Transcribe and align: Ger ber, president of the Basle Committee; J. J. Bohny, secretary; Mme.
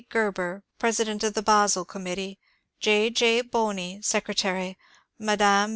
Ger 0.11 0.31
ber, 0.31 0.63
president 0.79 1.23
of 1.23 1.35
the 1.35 1.43
Basle 1.43 1.85
Committee; 1.85 2.39
J. 2.79 3.11
J. 3.11 3.43
Bohny, 3.43 4.03
secretary; 4.03 4.75
Mme. 5.19 5.69